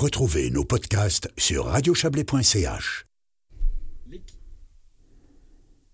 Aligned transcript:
Retrouvez 0.00 0.50
nos 0.50 0.64
podcasts 0.64 1.28
sur 1.36 1.66
radiochablais.ch. 1.66 3.04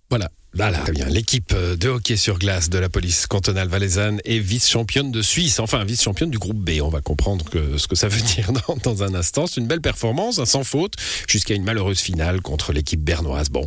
Voilà. 0.08 0.30
Voilà, 0.54 0.78
très 0.78 0.92
bien. 0.92 1.06
L'équipe 1.06 1.52
euh, 1.52 1.76
de 1.76 1.88
hockey 1.88 2.16
sur 2.16 2.38
glace 2.38 2.70
de 2.70 2.78
la 2.78 2.88
police 2.88 3.26
cantonale 3.26 3.68
valaisanne 3.68 4.20
est 4.24 4.38
vice-championne 4.38 5.12
de 5.12 5.20
Suisse, 5.20 5.60
enfin 5.60 5.84
vice-championne 5.84 6.30
du 6.30 6.38
groupe 6.38 6.56
B. 6.56 6.80
On 6.82 6.88
va 6.88 7.02
comprendre 7.02 7.44
que, 7.44 7.76
ce 7.76 7.86
que 7.86 7.94
ça 7.94 8.08
veut 8.08 8.20
dire 8.34 8.52
dans, 8.52 8.76
dans 8.76 9.02
un 9.02 9.14
instant. 9.14 9.46
C'est 9.46 9.60
une 9.60 9.66
belle 9.66 9.82
performance, 9.82 10.38
hein, 10.38 10.46
sans 10.46 10.64
faute, 10.64 10.94
jusqu'à 11.28 11.54
une 11.54 11.64
malheureuse 11.64 12.00
finale 12.00 12.40
contre 12.40 12.72
l'équipe 12.72 13.00
bernoise. 13.00 13.50
Bon, 13.50 13.66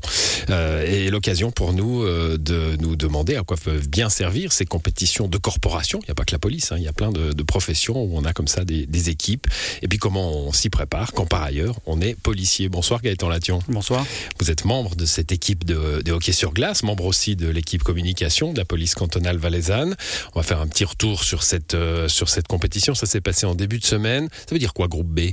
euh, 0.50 0.84
et 0.84 1.12
l'occasion 1.12 1.52
pour 1.52 1.74
nous 1.74 2.02
euh, 2.02 2.38
de 2.40 2.76
nous 2.80 2.96
demander 2.96 3.36
à 3.36 3.44
quoi 3.44 3.58
peuvent 3.58 3.88
bien 3.88 4.10
servir 4.10 4.52
ces 4.52 4.66
compétitions 4.66 5.28
de 5.28 5.38
corporation. 5.38 6.00
Il 6.02 6.06
n'y 6.06 6.12
a 6.12 6.16
pas 6.16 6.26
que 6.26 6.34
la 6.34 6.40
police, 6.40 6.72
hein, 6.72 6.78
il 6.78 6.84
y 6.84 6.88
a 6.88 6.94
plein 6.94 7.12
de, 7.12 7.34
de, 7.34 7.44
professions 7.44 8.02
où 8.02 8.18
on 8.18 8.26
a 8.26 8.34
comme 8.34 8.48
ça 8.48 8.66
des, 8.66 8.88
des 8.88 9.10
équipes. 9.10 9.46
Et 9.84 9.88
puis 9.88 10.00
comment 10.00 10.32
on 10.32 10.54
s'y 10.54 10.72
prépare 10.72 11.14
quand 11.14 11.26
par 11.28 11.44
ailleurs 11.44 11.80
on 11.86 12.02
est 12.02 12.16
policier. 12.16 12.68
Bonsoir 12.68 13.02
Gaëtan 13.02 13.30
Lation. 13.30 13.60
Bonsoir. 13.68 14.06
Vous 14.40 14.50
êtes 14.50 14.66
membre 14.66 14.96
de 14.96 15.06
cette 15.06 15.32
équipe 15.32 15.66
de, 15.66 16.02
de 16.02 16.12
hockey 16.12 16.32
sur 16.32 16.52
glace 16.52 16.79
membre 16.86 17.06
aussi 17.06 17.36
de 17.36 17.48
l'équipe 17.48 17.84
communication 17.84 18.54
de 18.54 18.58
la 18.58 18.66
police 18.66 18.96
cantonale 18.96 19.38
valaisanne. 19.38 19.96
On 20.34 20.40
va 20.40 20.44
faire 20.44 20.60
un 20.60 20.68
petit 20.68 20.86
retour 20.86 21.24
sur 21.24 21.44
cette, 21.44 21.74
euh, 21.74 22.08
sur 22.08 22.30
cette 22.30 22.48
compétition. 22.48 22.96
Ça 22.96 23.06
s'est 23.06 23.22
passé 23.22 23.46
en 23.46 23.56
début 23.56 23.80
de 23.80 23.86
semaine. 23.86 24.30
Ça 24.32 24.48
veut 24.52 24.60
dire 24.60 24.74
quoi, 24.74 24.88
groupe 24.88 25.08
B? 25.08 25.32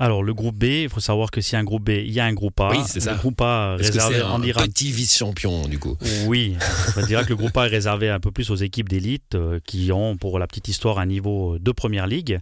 Alors 0.00 0.22
le 0.22 0.34
groupe 0.34 0.56
B, 0.56 0.64
il 0.64 0.88
faut 0.88 1.00
savoir 1.00 1.30
que 1.30 1.40
a 1.54 1.58
un 1.58 1.64
groupe 1.64 1.84
B, 1.84 1.90
il 1.90 2.10
y 2.10 2.20
a 2.20 2.24
un 2.24 2.32
groupe 2.32 2.58
A. 2.60 2.70
Oui, 2.70 2.78
c'est 2.86 3.00
ça. 3.00 3.12
Le 3.12 3.18
groupe 3.18 3.40
A 3.42 3.76
Est-ce 3.78 3.92
réservé, 3.92 4.14
que 4.16 4.52
c'est 4.54 4.60
un 4.60 4.66
petit 4.66 4.90
vice-champion 4.90 5.68
du 5.68 5.78
coup. 5.78 5.96
Oui, 6.26 6.56
on 6.96 7.04
dira 7.06 7.22
que 7.24 7.28
le 7.28 7.36
groupe 7.36 7.56
A 7.56 7.66
est 7.66 7.70
réservé 7.70 8.08
un 8.08 8.20
peu 8.20 8.30
plus 8.30 8.50
aux 8.50 8.56
équipes 8.56 8.88
d'élite 8.88 9.34
euh, 9.34 9.60
qui 9.66 9.92
ont, 9.92 10.16
pour 10.16 10.38
la 10.38 10.46
petite 10.46 10.68
histoire, 10.68 10.98
un 10.98 11.06
niveau 11.06 11.58
de 11.58 11.70
première 11.72 12.06
ligue. 12.06 12.40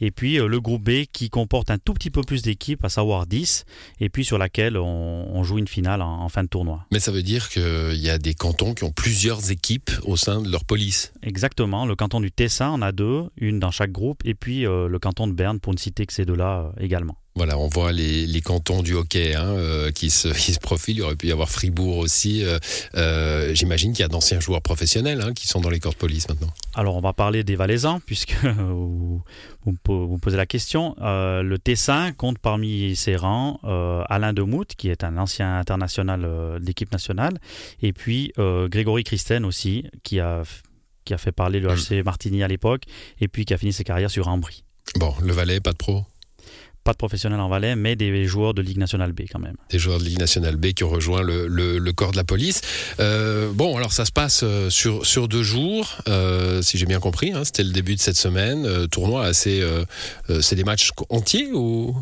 Et 0.00 0.10
puis 0.10 0.38
euh, 0.38 0.46
le 0.46 0.60
groupe 0.60 0.82
B 0.82 1.04
qui 1.12 1.28
comporte 1.28 1.70
un 1.70 1.78
tout 1.78 1.92
petit 1.92 2.10
peu 2.10 2.22
plus 2.22 2.42
d'équipes, 2.42 2.84
à 2.84 2.88
savoir 2.88 3.26
10, 3.26 3.64
et 4.00 4.08
puis 4.08 4.24
sur 4.24 4.38
laquelle 4.38 4.76
on, 4.76 5.28
on 5.32 5.42
joue 5.42 5.58
une 5.58 5.68
finale 5.68 6.02
en, 6.02 6.22
en, 6.22 6.28
fin 6.28 6.44
de 6.44 6.48
tournoi. 6.48 6.86
Mais 6.92 7.00
ça 7.00 7.10
veut 7.10 7.22
dire 7.22 7.48
qu'il 7.48 7.94
y 7.94 8.10
a 8.10 8.18
des 8.18 8.34
cantons 8.34 8.74
qui 8.74 8.84
ont 8.84 8.92
plusieurs 8.92 9.50
équipes 9.50 9.90
au 10.04 10.16
sein 10.16 10.40
de 10.40 10.50
leur 10.50 10.64
police. 10.64 11.12
Exactement. 11.22 11.86
Le 11.86 11.96
canton 11.96 12.20
du 12.20 12.30
Tessin 12.30 12.70
en 12.70 12.82
a 12.82 12.92
deux, 12.92 13.24
une 13.36 13.58
dans 13.58 13.70
chaque 13.70 13.92
groupe, 13.92 14.22
et 14.24 14.34
puis 14.34 14.66
euh, 14.66 14.88
le 14.88 14.98
canton 14.98 15.26
de 15.26 15.32
Berne, 15.32 15.58
pour 15.60 15.72
ne 15.72 15.78
citer 15.78 16.06
que 16.06 16.12
ces 16.12 16.24
deux-là 16.24 16.72
euh, 16.78 16.82
également. 16.92 17.16
Voilà, 17.34 17.58
on 17.58 17.68
voit 17.68 17.92
les, 17.92 18.26
les 18.26 18.40
cantons 18.42 18.82
du 18.82 18.92
hockey 18.92 19.34
hein, 19.34 19.46
euh, 19.46 19.90
qui, 19.90 20.10
se, 20.10 20.28
qui 20.38 20.52
se 20.52 20.58
profilent. 20.58 20.96
Il 20.96 21.00
y 21.00 21.02
aurait 21.02 21.16
pu 21.16 21.28
y 21.28 21.32
avoir 21.32 21.48
Fribourg 21.48 21.96
aussi. 21.96 22.44
Euh, 22.44 22.58
euh, 22.94 23.54
J'imagine 23.54 23.92
qu'il 23.92 24.02
y 24.02 24.04
a 24.04 24.08
d'anciens 24.08 24.38
joueurs 24.38 24.60
professionnels 24.60 25.22
hein, 25.22 25.32
qui 25.32 25.46
sont 25.46 25.60
dans 25.60 25.70
les 25.70 25.80
corps 25.80 25.94
de 25.94 25.98
police 25.98 26.28
maintenant. 26.28 26.52
Alors, 26.74 26.96
on 26.96 27.00
va 27.00 27.14
parler 27.14 27.44
des 27.44 27.56
Valaisans, 27.56 28.00
puisque 28.04 28.36
vous, 28.44 29.22
vous, 29.64 29.72
me 29.72 30.18
posez 30.18 30.36
la 30.36 30.44
question. 30.44 30.94
Le 31.00 31.56
Tessin 31.56 32.12
compte 32.12 32.38
parmi 32.38 32.94
ses 32.96 33.16
rangs 33.16 33.58
Alain 34.08 34.32
Demout, 34.32 34.66
qui 34.76 34.90
est 34.90 35.04
un 35.04 35.16
ancien 35.16 35.58
international 35.58 36.22
de 36.22 36.66
l'équipe 36.66 36.92
nationale, 36.92 37.38
et 37.80 37.92
puis 37.92 38.32
Grégory 38.36 39.04
Christen 39.04 39.44
aussi, 39.44 39.84
qui 40.02 40.20
a, 40.20 40.42
qui 41.04 41.14
a 41.14 41.18
fait 41.18 41.32
parler 41.32 41.60
le 41.60 41.68
HC 41.68 42.04
Martigny 42.04 42.42
à 42.42 42.48
l'époque, 42.48 42.82
et 43.20 43.28
puis 43.28 43.44
qui 43.44 43.54
a 43.54 43.58
fini 43.58 43.72
ses 43.72 43.84
carrières 43.84 44.10
sur 44.10 44.28
Ambry. 44.28 44.64
Bon, 44.96 45.14
le 45.22 45.32
Valais, 45.32 45.60
pas 45.60 45.72
de 45.72 45.78
pro? 45.78 46.04
Pas 46.84 46.92
de 46.92 46.96
professionnels 46.96 47.40
en 47.40 47.48
Valais, 47.48 47.76
mais 47.76 47.96
des 47.96 48.26
joueurs 48.26 48.54
de 48.54 48.62
Ligue 48.62 48.78
nationale 48.78 49.12
B 49.12 49.22
quand 49.30 49.38
même. 49.38 49.56
Des 49.70 49.78
joueurs 49.78 49.98
de 49.98 50.04
Ligue 50.04 50.18
nationale 50.18 50.56
B 50.56 50.72
qui 50.72 50.84
ont 50.84 50.88
rejoint 50.88 51.22
le, 51.22 51.46
le, 51.46 51.78
le 51.78 51.92
corps 51.92 52.12
de 52.12 52.16
la 52.16 52.24
police. 52.24 52.60
Euh, 53.00 53.50
bon, 53.52 53.76
alors 53.76 53.92
ça 53.92 54.04
se 54.04 54.12
passe 54.12 54.44
sur, 54.68 55.06
sur 55.06 55.28
deux 55.28 55.42
jours, 55.42 55.98
euh, 56.08 56.62
si 56.62 56.78
j'ai 56.78 56.86
bien 56.86 57.00
compris. 57.00 57.32
Hein, 57.32 57.44
C'était 57.44 57.64
le 57.64 57.70
début 57.70 57.94
de 57.94 58.00
cette 58.00 58.16
semaine. 58.16 58.66
Euh, 58.66 58.86
tournoi 58.86 59.24
assez. 59.24 59.62
c'est 60.40 60.56
des 60.56 60.64
matchs 60.64 60.90
entiers 61.08 61.50
ou? 61.52 61.96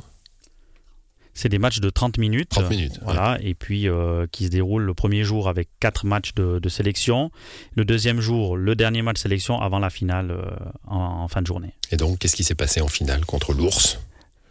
C'est 1.40 1.48
des 1.48 1.58
matchs 1.58 1.80
de 1.80 1.88
30 1.88 2.18
minutes. 2.18 2.50
30 2.50 2.68
minutes. 2.70 3.00
Voilà, 3.02 3.32
ouais. 3.32 3.48
et 3.48 3.54
puis 3.54 3.88
euh, 3.88 4.26
qui 4.30 4.44
se 4.44 4.50
déroulent 4.50 4.82
le 4.82 4.92
premier 4.94 5.24
jour 5.24 5.48
avec 5.48 5.68
quatre 5.80 6.04
matchs 6.04 6.34
de, 6.34 6.58
de, 6.58 6.68
sélection. 6.68 7.30
Le 7.76 7.86
deuxième 7.86 8.20
jour, 8.20 8.58
le 8.58 8.74
dernier 8.74 9.00
match 9.00 9.14
de 9.14 9.20
sélection 9.20 9.58
avant 9.58 9.78
la 9.78 9.88
finale 9.88 10.32
euh, 10.32 10.42
en, 10.86 10.96
en, 10.98 11.28
fin 11.28 11.40
de 11.40 11.46
journée. 11.46 11.72
Et 11.92 11.96
donc, 11.96 12.18
qu'est-ce 12.18 12.36
qui 12.36 12.44
s'est 12.44 12.54
passé 12.54 12.82
en 12.82 12.88
finale 12.88 13.24
contre 13.24 13.54
l'ours? 13.54 13.98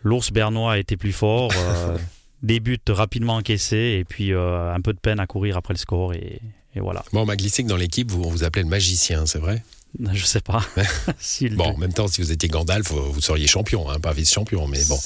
L'ours 0.03 0.31
bernois 0.31 0.77
été 0.77 0.97
plus 0.97 1.13
fort. 1.13 1.51
Euh, 1.59 1.97
des 2.41 2.59
buts 2.61 2.79
rapidement 2.87 3.35
encaissés 3.35 3.97
et 3.99 4.05
puis 4.05 4.31
euh, 4.31 4.73
un 4.73 4.79
peu 4.79 4.93
de 4.93 4.99
peine 4.99 5.19
à 5.19 5.27
courir 5.27 5.57
après 5.57 5.73
le 5.73 5.77
score. 5.77 6.13
Et, 6.13 6.39
et 6.73 6.79
voilà. 6.79 7.03
Bon, 7.11 7.21
on 7.21 7.25
m'a 7.25 7.35
glissé 7.35 7.63
que 7.63 7.67
dans 7.67 7.75
l'équipe, 7.75 8.09
vous, 8.09 8.23
on 8.23 8.29
vous 8.29 8.43
appelait 8.43 8.63
le 8.63 8.69
magicien, 8.69 9.25
c'est 9.25 9.39
vrai? 9.39 9.61
Je 10.13 10.25
sais 10.25 10.41
pas. 10.41 10.61
bon, 11.51 11.63
en 11.63 11.77
même 11.77 11.93
temps, 11.93 12.07
si 12.07 12.21
vous 12.21 12.31
étiez 12.31 12.47
Gandalf, 12.47 12.91
vous 12.91 13.21
seriez 13.21 13.47
champion, 13.47 13.89
hein, 13.89 13.99
pas 13.99 14.13
vice-champion. 14.13 14.67
Mais 14.67 14.83
bon, 14.87 14.99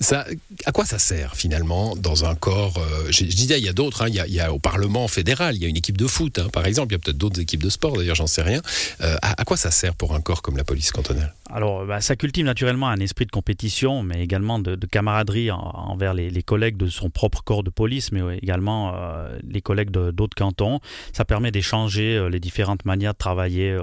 ça, 0.00 0.26
à 0.64 0.72
quoi 0.72 0.84
ça 0.84 0.98
sert 0.98 1.34
finalement 1.34 1.96
dans 1.96 2.24
un 2.24 2.34
corps 2.34 2.76
euh, 2.78 3.06
je, 3.06 3.24
je, 3.24 3.36
disais, 3.36 3.58
il 3.58 3.64
y 3.64 3.68
a 3.68 3.72
d'autres. 3.72 4.02
Hein, 4.02 4.08
il, 4.08 4.22
il, 4.28 4.34
y 4.34 4.40
a 4.40 4.52
au 4.52 4.58
Parlement 4.58 5.08
fédéral, 5.08 5.56
il 5.56 5.62
y 5.62 5.64
a 5.64 5.68
une 5.68 5.76
équipe 5.76 5.96
de 5.96 6.06
foot, 6.06 6.38
hein, 6.38 6.48
par 6.52 6.66
exemple. 6.66 6.92
Il 6.92 6.94
y 6.94 6.96
a 6.96 6.98
peut-être 6.98 7.16
d'autres 7.16 7.40
équipes 7.40 7.62
de 7.62 7.70
sport. 7.70 7.96
D'ailleurs, 7.96 8.16
j'en 8.16 8.26
sais 8.26 8.42
rien. 8.42 8.60
Euh, 9.00 9.16
à, 9.22 9.40
à, 9.40 9.44
quoi 9.44 9.56
ça 9.56 9.70
sert 9.70 9.94
pour 9.94 10.14
un 10.14 10.20
corps 10.20 10.42
comme 10.42 10.56
la 10.56 10.64
police 10.64 10.92
cantonale? 10.92 11.34
Alors, 11.50 11.86
bah, 11.86 12.00
ça 12.00 12.14
cultive 12.14 12.44
naturellement 12.44 12.88
un 12.88 13.00
esprit 13.00 13.24
de 13.24 13.30
compétition, 13.30 14.02
mais 14.02 14.22
également 14.22 14.58
de, 14.58 14.74
de 14.74 14.86
camaraderie 14.86 15.50
en, 15.50 15.58
envers 15.58 16.12
les, 16.12 16.28
les, 16.30 16.42
collègues 16.42 16.76
de 16.76 16.88
son 16.88 17.08
propre 17.08 17.42
corps 17.42 17.62
de 17.62 17.70
police, 17.70 18.12
mais 18.12 18.20
également 18.42 18.92
euh, 18.94 19.38
les 19.48 19.62
collègues 19.62 19.90
d'autres 19.90 20.36
cantons. 20.36 20.80
Ça 21.12 21.24
permet 21.24 21.50
d'échanger 21.50 22.28
les 22.30 22.40
différentes 22.40 22.84
manières 22.84 23.14
de 23.14 23.18
travailler 23.18 23.76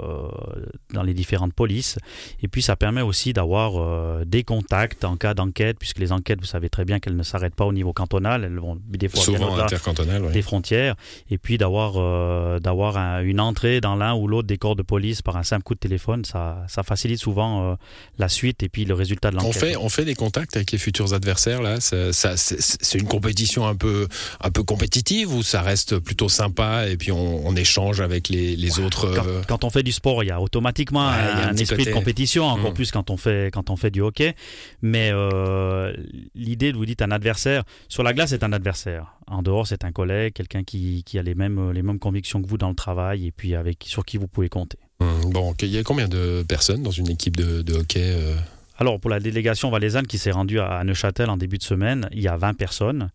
dans 0.93 1.03
les 1.03 1.13
différentes 1.13 1.53
polices. 1.53 1.97
Et 2.41 2.47
puis 2.47 2.61
ça 2.61 2.75
permet 2.75 3.01
aussi 3.01 3.33
d'avoir 3.33 3.73
euh, 3.77 4.23
des 4.25 4.43
contacts 4.43 5.03
en 5.03 5.17
cas 5.17 5.33
d'enquête, 5.33 5.77
puisque 5.79 5.99
les 5.99 6.11
enquêtes, 6.11 6.39
vous 6.39 6.45
savez 6.45 6.69
très 6.69 6.85
bien 6.85 6.99
qu'elles 6.99 7.15
ne 7.15 7.23
s'arrêtent 7.23 7.55
pas 7.55 7.65
au 7.65 7.73
niveau 7.73 7.93
cantonal, 7.93 8.43
elles 8.43 8.59
vont 8.59 8.77
des 8.87 9.07
fois 9.07 9.21
Souvent 9.21 9.57
intercantonal, 9.57 10.23
oui. 10.23 10.33
des 10.33 10.41
frontières. 10.41 10.95
Et 11.29 11.37
puis 11.37 11.57
d'avoir 11.57 11.93
euh, 11.97 12.59
d'avoir 12.59 12.97
un, 12.97 13.21
une 13.21 13.39
entrée 13.39 13.81
dans 13.81 13.95
l'un 13.95 14.13
ou 14.15 14.27
l'autre 14.27 14.47
des 14.47 14.57
corps 14.57 14.75
de 14.75 14.83
police 14.83 15.21
par 15.21 15.37
un 15.37 15.43
simple 15.43 15.63
coup 15.63 15.75
de 15.75 15.79
téléphone, 15.79 16.25
ça, 16.25 16.63
ça 16.67 16.83
facilite 16.83 17.19
souvent 17.19 17.71
euh, 17.71 17.75
la 18.17 18.29
suite 18.29 18.63
et 18.63 18.69
puis 18.69 18.85
le 18.85 18.93
résultat 18.93 19.31
de 19.31 19.35
l'enquête. 19.35 19.55
On 19.55 19.59
fait, 19.59 19.75
on 19.77 19.89
fait 19.89 20.05
des 20.05 20.15
contacts 20.15 20.55
avec 20.55 20.71
les 20.71 20.77
futurs 20.77 21.13
adversaires, 21.13 21.61
là 21.61 21.79
ça, 21.79 22.13
ça, 22.13 22.33
C'est 22.37 22.97
une 22.97 23.07
compétition 23.07 23.67
un 23.67 23.75
peu, 23.75 24.07
un 24.41 24.51
peu 24.51 24.63
compétitive 24.63 25.33
ou 25.33 25.43
ça 25.43 25.61
reste 25.61 25.99
plutôt 25.99 26.29
sympa 26.29 26.87
et 26.87 26.97
puis 26.97 27.11
on, 27.11 27.45
on 27.45 27.55
échange 27.55 28.01
avec 28.01 28.29
les, 28.29 28.55
les 28.55 28.79
ouais, 28.79 28.85
autres 28.85 29.13
quand, 29.15 29.47
quand, 29.47 29.63
on 29.63 29.69
fait 29.69 29.83
du 29.83 29.91
sport, 29.91 30.23
il 30.25 30.29
y 30.29 30.31
a 30.31 30.41
automatiquement 30.41 31.07
ouais, 31.07 31.13
un, 31.13 31.49
un 31.49 31.55
esprit 31.55 31.77
côté. 31.77 31.91
de 31.91 31.95
compétition, 31.95 32.45
encore 32.45 32.71
mmh. 32.71 32.73
plus 32.73 32.91
quand 32.91 33.09
on, 33.09 33.17
fait, 33.17 33.53
quand 33.53 33.69
on 33.69 33.75
fait 33.75 33.91
du 33.91 34.01
hockey. 34.01 34.35
Mais 34.81 35.11
euh, 35.11 35.93
l'idée 36.33 36.71
de 36.71 36.77
vous 36.77 36.85
dites 36.85 37.01
un 37.01 37.11
adversaire, 37.11 37.63
sur 37.89 38.01
la 38.03 38.13
glace, 38.13 38.31
c'est 38.31 38.43
un 38.43 38.51
adversaire. 38.51 39.13
En 39.27 39.43
dehors, 39.43 39.67
c'est 39.67 39.85
un 39.85 39.91
collègue, 39.91 40.33
quelqu'un 40.33 40.63
qui, 40.63 41.03
qui, 41.05 41.19
a 41.19 41.23
les 41.23 41.35
mêmes, 41.35 41.71
les 41.71 41.83
mêmes 41.83 41.99
convictions 41.99 42.41
que 42.41 42.47
vous 42.47 42.57
dans 42.57 42.69
le 42.69 42.75
travail 42.75 43.27
et 43.27 43.31
puis 43.31 43.55
avec, 43.55 43.83
sur 43.85 44.03
qui 44.03 44.17
vous 44.17 44.27
pouvez 44.27 44.49
compter. 44.49 44.79
Mmh, 44.99 45.29
bon, 45.31 45.53
il 45.61 45.69
y 45.69 45.77
a 45.77 45.83
combien 45.83 46.07
de 46.07 46.43
personnes 46.47 46.81
dans 46.81 46.91
une 46.91 47.09
équipe 47.09 47.37
de, 47.37 47.61
de 47.61 47.73
hockey 47.73 48.01
euh... 48.03 48.35
Alors, 48.77 48.99
pour 48.99 49.09
la 49.09 49.19
délégation 49.19 49.69
valaisanne 49.69 50.07
qui 50.07 50.17
s'est 50.17 50.31
rendue 50.31 50.59
à 50.59 50.83
Neuchâtel 50.83 51.29
en 51.29 51.37
début 51.37 51.57
de 51.57 51.63
semaine, 51.63 52.09
il 52.11 52.21
y 52.21 52.27
a 52.27 52.35
20 52.35 52.55
personnes 52.55 53.09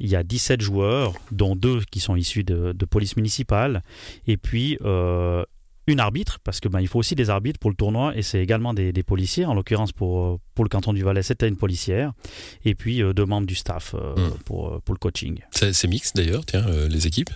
il 0.00 0.08
y 0.08 0.16
a 0.16 0.22
17 0.22 0.60
joueurs, 0.62 1.12
dont 1.30 1.54
deux 1.54 1.82
qui 1.90 2.00
sont 2.00 2.16
issus 2.16 2.42
de, 2.42 2.72
de 2.72 2.84
police 2.86 3.16
municipale, 3.16 3.82
et 4.26 4.38
puis 4.38 4.78
euh, 4.82 5.44
une 5.90 6.00
arbitre, 6.00 6.38
parce 6.44 6.60
que 6.60 6.68
ben, 6.68 6.80
il 6.80 6.88
faut 6.88 6.98
aussi 6.98 7.14
des 7.14 7.30
arbitres 7.30 7.58
pour 7.58 7.70
le 7.70 7.76
tournoi, 7.76 8.16
et 8.16 8.22
c'est 8.22 8.40
également 8.40 8.74
des, 8.74 8.92
des, 8.92 9.02
policiers. 9.02 9.44
En 9.44 9.54
l'occurrence, 9.54 9.92
pour, 9.92 10.40
pour 10.54 10.64
le 10.64 10.68
canton 10.68 10.92
du 10.92 11.02
Valais, 11.02 11.22
c'était 11.22 11.48
une 11.48 11.56
policière, 11.56 12.12
et 12.64 12.74
puis 12.74 13.02
euh, 13.02 13.12
deux 13.12 13.26
membres 13.26 13.46
du 13.46 13.54
staff 13.54 13.94
euh, 13.94 14.14
mmh. 14.14 14.38
pour, 14.44 14.80
pour 14.82 14.94
le 14.94 14.98
coaching. 14.98 15.38
C'est 15.50 15.88
mixte 15.88 16.16
d'ailleurs, 16.16 16.44
tiens, 16.44 16.66
euh, 16.66 16.88
les 16.88 17.06
équipes? 17.06 17.30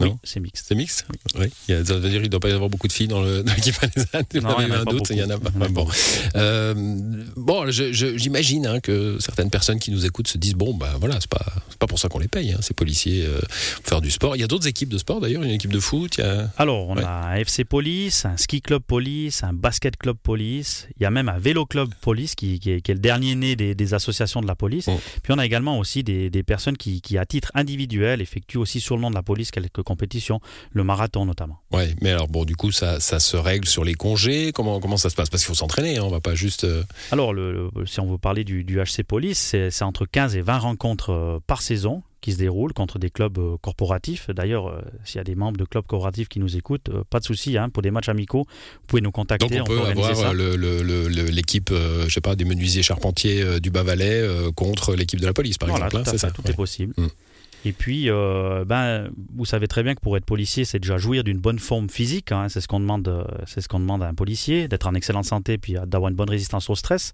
Oui, 0.00 0.12
c'est 0.24 0.40
mixte. 0.40 0.64
C'est 0.68 0.74
mixte 0.74 1.06
oui. 1.10 1.16
oui. 1.40 1.46
Il, 1.68 1.74
a, 1.74 1.84
ça 1.84 1.94
veut 1.94 2.08
dire 2.08 2.20
qu'il 2.20 2.22
ne 2.22 2.28
doit 2.28 2.40
pas 2.40 2.48
y 2.48 2.52
avoir 2.52 2.70
beaucoup 2.70 2.88
de 2.88 2.92
filles 2.92 3.08
dans 3.08 3.22
l'équipe. 3.22 3.76
Il 4.34 4.42
y 4.42 4.44
en 4.44 4.70
a 4.70 4.78
un 4.78 4.84
doute, 4.84 5.10
il 5.10 5.18
y 5.18 5.22
en 5.22 5.30
a 5.30 5.38
pas. 5.38 5.50
Bon, 5.68 5.86
euh, 6.36 6.74
bon 7.36 7.70
j'imagine 7.70 8.66
hein, 8.66 8.80
que 8.80 9.18
certaines 9.20 9.50
personnes 9.50 9.78
qui 9.78 9.90
nous 9.90 10.06
écoutent 10.06 10.28
se 10.28 10.38
disent 10.38 10.54
bon, 10.54 10.74
bah 10.74 10.96
voilà, 10.98 11.18
c'est 11.20 11.30
pas, 11.30 11.44
pas 11.78 11.86
pour 11.86 11.98
ça 11.98 12.08
qu'on 12.08 12.18
les 12.18 12.28
paye, 12.28 12.52
hein, 12.52 12.58
ces 12.60 12.74
policiers, 12.74 13.24
euh, 13.24 13.40
pour 13.82 13.88
faire 13.88 14.00
du 14.00 14.10
sport. 14.10 14.36
Il 14.36 14.40
y 14.40 14.44
a 14.44 14.46
d'autres 14.46 14.66
équipes 14.66 14.88
de 14.88 14.98
sport 14.98 15.20
d'ailleurs, 15.20 15.42
une 15.42 15.50
équipe 15.50 15.72
de 15.72 15.80
foot. 15.80 16.18
Il 16.18 16.24
y 16.24 16.24
a... 16.24 16.50
Alors, 16.56 16.88
on 16.88 16.96
ouais. 16.96 17.04
a 17.04 17.26
un 17.28 17.34
FC 17.36 17.64
Police, 17.64 18.24
un 18.24 18.36
ski 18.36 18.62
club 18.62 18.82
police, 18.82 19.42
un 19.42 19.52
basket 19.52 19.96
club 19.96 20.16
police. 20.22 20.88
Il 20.98 21.02
y 21.02 21.06
a 21.06 21.10
même 21.10 21.28
un 21.28 21.38
vélo 21.38 21.66
club 21.66 21.90
police 22.00 22.34
qui, 22.34 22.58
qui, 22.58 22.70
est, 22.70 22.80
qui 22.80 22.90
est, 22.90 22.94
le 22.94 23.00
dernier 23.00 23.34
né 23.34 23.56
des, 23.56 23.74
des, 23.74 23.94
associations 23.94 24.40
de 24.40 24.46
la 24.46 24.54
police. 24.54 24.86
Mmh. 24.86 24.96
Puis 25.22 25.32
on 25.32 25.38
a 25.38 25.46
également 25.46 25.78
aussi 25.78 26.02
des, 26.02 26.30
des 26.30 26.42
personnes 26.42 26.76
qui, 26.76 27.00
qui, 27.00 27.18
à 27.18 27.26
titre 27.26 27.50
individuel, 27.54 28.20
effectuent 28.20 28.58
aussi 28.58 28.80
sur 28.80 28.96
le 28.96 29.02
nom 29.02 29.10
de 29.10 29.14
la 29.14 29.22
police 29.22 29.50
quelques 29.50 29.82
compétitions 29.90 30.40
le 30.72 30.84
marathon 30.84 31.26
notamment. 31.26 31.58
Oui, 31.72 31.84
mais 32.00 32.10
alors 32.10 32.28
bon, 32.28 32.44
du 32.44 32.56
coup, 32.56 32.70
ça, 32.72 33.00
ça, 33.00 33.18
se 33.20 33.36
règle 33.36 33.66
sur 33.68 33.84
les 33.84 33.94
congés. 33.94 34.52
Comment, 34.52 34.80
comment 34.80 34.96
ça 34.96 35.10
se 35.10 35.14
passe? 35.16 35.28
Parce 35.30 35.42
qu'il 35.42 35.48
faut 35.48 35.54
s'entraîner, 35.58 35.98
hein, 35.98 36.02
on 36.04 36.10
va 36.10 36.20
pas 36.20 36.34
juste. 36.34 36.64
Euh... 36.64 36.82
Alors, 37.12 37.32
le, 37.32 37.70
le, 37.74 37.86
si 37.86 38.00
on 38.00 38.10
veut 38.10 38.18
parler 38.18 38.44
du, 38.44 38.64
du 38.64 38.78
HC 38.80 39.02
Police, 39.06 39.38
c'est 39.70 39.82
entre 39.82 40.06
15 40.06 40.36
et 40.36 40.42
20 40.42 40.58
rencontres 40.58 41.10
euh, 41.12 41.38
par 41.46 41.60
saison 41.62 42.02
qui 42.20 42.32
se 42.32 42.38
déroulent 42.38 42.74
contre 42.74 42.98
des 42.98 43.08
clubs 43.08 43.38
euh, 43.38 43.56
corporatifs. 43.62 44.28
D'ailleurs, 44.28 44.68
euh, 44.68 44.80
s'il 45.04 45.16
y 45.16 45.20
a 45.20 45.24
des 45.24 45.34
membres 45.34 45.56
de 45.56 45.64
clubs 45.64 45.86
corporatifs 45.86 46.28
qui 46.28 46.38
nous 46.38 46.54
écoutent, 46.56 46.90
euh, 46.90 47.02
pas 47.08 47.18
de 47.18 47.24
souci, 47.24 47.56
hein, 47.56 47.70
pour 47.70 47.82
des 47.82 47.90
matchs 47.90 48.10
amicaux, 48.10 48.44
vous 48.46 48.86
pouvez 48.86 49.00
nous 49.02 49.10
contacter. 49.10 49.48
Donc 49.48 49.68
on, 49.70 49.72
peut, 49.72 49.80
avoir 49.80 50.34
l'équipe, 50.34 51.70
je 51.72 52.08
sais 52.12 52.20
pas, 52.20 52.36
des 52.36 52.44
menuisiers 52.44 52.82
charpentiers 52.82 53.60
du 53.60 53.70
Bas-Valais 53.70 54.20
euh, 54.20 54.50
contre 54.52 54.94
l'équipe 54.94 55.20
de 55.20 55.26
la 55.26 55.32
police, 55.32 55.56
par 55.58 55.68
Voilà, 55.70 55.86
exemple. 55.86 56.02
hein, 56.02 56.04
tout 56.04 56.10
à 56.10 56.12
c'est 56.12 56.18
fait, 56.18 56.26
ça? 56.26 56.30
tout 56.32 56.42
Ouais. 56.44 56.50
est 56.50 56.56
possible. 56.56 56.94
Mm. 56.98 57.06
Et 57.66 57.72
puis, 57.72 58.08
euh, 58.08 58.64
ben, 58.64 59.10
vous 59.36 59.44
savez 59.44 59.68
très 59.68 59.82
bien 59.82 59.94
que 59.94 60.00
pour 60.00 60.16
être 60.16 60.24
policier, 60.24 60.64
c'est 60.64 60.78
déjà 60.78 60.96
jouir 60.96 61.24
d'une 61.24 61.38
bonne 61.38 61.58
forme 61.58 61.90
physique. 61.90 62.32
hein. 62.32 62.48
c'est 62.48 62.60
ce 62.62 62.68
qu'on 62.68 62.80
demande, 62.80 63.06
euh, 63.08 63.24
c'est 63.46 63.60
ce 63.60 63.68
qu'on 63.68 63.80
demande 63.80 64.02
à 64.02 64.06
un 64.08 64.14
policier, 64.14 64.66
d'être 64.68 64.86
en 64.86 64.94
excellente 64.94 65.26
santé, 65.26 65.58
puis 65.58 65.76
euh, 65.76 65.84
d'avoir 65.84 66.08
une 66.10 66.16
bonne 66.16 66.30
résistance 66.30 66.70
au 66.70 66.74
stress. 66.74 67.12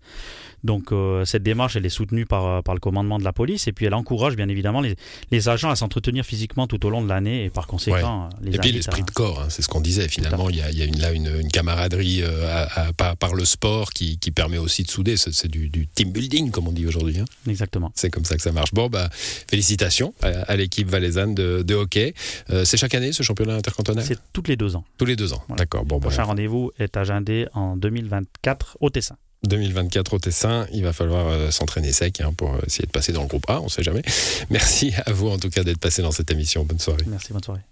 Donc, 0.65 0.93
euh, 0.93 1.25
cette 1.25 1.43
démarche, 1.43 1.77
elle 1.77 1.85
est 1.87 1.89
soutenue 1.91 2.27
par, 2.27 2.63
par 2.63 2.75
le 2.75 2.81
commandement 2.81 3.19
de 3.19 3.25
la 3.25 3.33
police, 3.33 3.67
et 3.69 3.73
puis 3.73 3.87
elle 3.87 3.95
encourage 3.95 4.37
bien 4.37 4.49
évidemment 4.49 4.81
les, 4.81 4.97
les 5.31 5.49
agents 5.49 5.71
à 5.71 5.77
s'entretenir 5.77 6.25
physiquement 6.25 6.67
tout 6.67 6.85
au 6.87 6.91
long 6.91 7.03
de 7.03 7.09
l'année, 7.09 7.45
et 7.45 7.51
par 7.51 7.67
conséquent, 7.67 8.29
les 8.43 8.55
Et 8.55 8.59
puis 8.59 8.71
l'esprit 8.73 9.03
à- 9.03 9.05
de 9.05 9.11
corps, 9.11 9.41
hein, 9.43 9.47
c'est 9.49 9.63
ce 9.63 9.69
qu'on 9.69 9.81
disait. 9.81 10.09
Finalement, 10.09 10.49
il 10.51 10.57
y 10.57 10.63
a, 10.63 10.71
il 10.71 10.79
y 10.79 10.83
a 10.83 10.85
une, 10.87 10.99
là 11.01 11.13
une, 11.13 11.31
une 11.41 11.49
camaraderie 11.51 12.23
à- 12.25 12.89
à- 12.89 13.17
par, 13.17 13.35
le 13.35 13.45
sport 13.45 13.91
qui, 13.93 14.19
qui 14.19 14.31
permet 14.31 14.59
aussi 14.59 14.83
de 14.85 14.91
souder. 14.91 15.17
C'est, 15.17 15.49
du, 15.49 15.69
du 15.69 15.87
team 15.89 16.13
building, 16.13 16.51
comme 16.51 16.69
on 16.69 16.73
dit 16.73 16.87
aujourd'hui. 16.87 17.19
hein. 17.19 17.25
Exactement. 17.49 17.91
C'est 17.95 18.11
comme 18.11 18.25
ça 18.25 18.37
que 18.37 18.43
ça 18.43 18.53
marche. 18.53 18.73
Bon, 18.73 18.89
bah, 18.89 19.09
félicitations 19.51 20.15
à 20.47 20.57
l'équipe 20.57 20.89
valaisanne 20.89 21.35
de, 21.35 21.63
de 21.63 21.75
hockey. 21.75 22.15
Euh, 22.51 22.65
c'est 22.65 22.77
chaque 22.77 22.95
année 22.95 23.13
ce 23.13 23.23
championnat 23.23 23.55
intercantonal? 23.55 24.05
C'est 24.05 24.19
toutes 24.33 24.49
les 24.49 24.57
deux 24.57 24.77
ans. 24.77 24.85
Tous 24.99 25.05
les 25.05 25.17
deux 25.17 25.33
ans. 25.33 25.43
Voilà. 25.49 25.65
D'accord. 25.65 25.85
Bon, 25.85 25.97
Le 25.97 26.01
bah, 26.01 26.09
prochain 26.09 26.25
rendez-vous 26.25 26.73
est 26.79 26.97
agendé 26.97 27.47
en 27.55 27.77
2024 27.77 28.79
au 28.81 28.91
Tessin. 28.91 29.17
2024 29.45 30.15
au 30.15 30.19
Tessin, 30.19 30.67
il 30.73 30.83
va 30.83 30.93
falloir 30.93 31.29
euh, 31.29 31.51
s'entraîner 31.51 31.93
sec 31.93 32.21
hein, 32.21 32.33
pour 32.37 32.57
essayer 32.67 32.87
de 32.87 32.91
passer 32.91 33.13
dans 33.13 33.23
le 33.23 33.29
groupe 33.29 33.49
A, 33.49 33.61
on 33.61 33.69
sait 33.69 33.83
jamais. 33.83 34.03
Merci 34.51 34.93
à 35.05 35.13
vous 35.13 35.29
en 35.29 35.39
tout 35.39 35.51
cas 35.51 35.63
d'être 35.63 35.79
passé 35.79 36.03
dans 36.03 36.11
cette 36.13 36.31
émission. 36.31 36.65
Bonne 36.65 36.81
soirée. 36.81 37.05
Merci, 37.07 37.33
bonne 37.33 37.43
soirée. 37.43 37.67